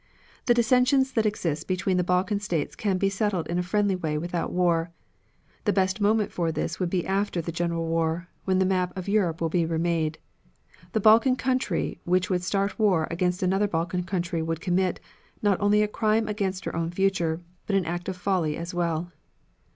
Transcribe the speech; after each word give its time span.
"The 0.47 0.55
dissensions 0.55 1.11
that 1.11 1.27
exist 1.27 1.67
between 1.67 1.97
the 1.97 2.03
Balkan 2.03 2.39
States 2.39 2.75
can 2.75 2.97
be 2.97 3.07
settled 3.07 3.45
in 3.45 3.59
a 3.59 3.61
friendly 3.61 3.95
way 3.95 4.17
without 4.17 4.51
war. 4.51 4.89
The 5.65 5.73
best 5.73 6.01
moment 6.01 6.31
for 6.31 6.51
this 6.51 6.79
would 6.79 6.89
be 6.89 7.05
after 7.05 7.39
the 7.39 7.51
general 7.51 7.85
war, 7.85 8.27
when 8.43 8.57
the 8.57 8.65
map 8.65 8.97
of 8.97 9.07
Europe 9.07 9.41
will 9.41 9.49
be 9.49 9.63
remade. 9.63 10.17
The 10.93 10.99
Balkan 11.01 11.35
country 11.35 11.99
which 12.03 12.31
would 12.31 12.41
start 12.41 12.79
war 12.79 13.07
against 13.11 13.43
another 13.43 13.67
Balkan 13.67 14.01
country 14.03 14.41
would 14.41 14.59
commit, 14.59 14.99
not 15.43 15.61
only 15.61 15.83
a 15.83 15.87
crime 15.87 16.27
against 16.27 16.65
her 16.65 16.75
own 16.75 16.89
future, 16.89 17.39
but 17.67 17.75
an 17.75 17.85
act 17.85 18.09
of 18.09 18.17
folly 18.17 18.57
as 18.57 18.73
well. 18.73 19.11